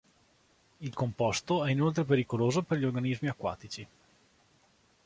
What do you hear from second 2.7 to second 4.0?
gli organismi acquatici.